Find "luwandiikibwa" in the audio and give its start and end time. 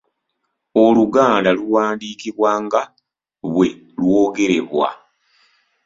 1.57-2.51